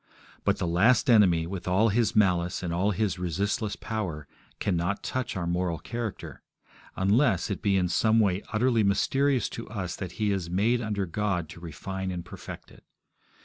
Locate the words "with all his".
1.45-2.15